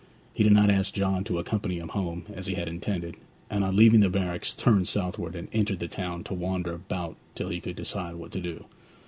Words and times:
He 0.33 0.43
did 0.43 0.53
not 0.53 0.71
ask 0.71 0.95
John 0.95 1.23
to 1.25 1.37
accompany 1.37 1.77
him 1.77 1.89
home, 1.89 2.25
as 2.33 2.47
he 2.47 2.55
had 2.55 2.67
intended; 2.67 3.17
and 3.51 3.63
on 3.63 3.75
leaving 3.75 3.99
the 3.99 4.09
barracks 4.09 4.51
turned 4.51 4.87
southward 4.87 5.35
and 5.35 5.47
entered 5.53 5.77
the 5.79 5.87
town 5.87 6.23
to 6.23 6.33
wander 6.33 6.73
about 6.73 7.17
till 7.35 7.49
he 7.49 7.61
could 7.61 7.75
decide 7.75 8.15
what 8.15 8.31
to 8.31 8.41
do. 8.41 8.65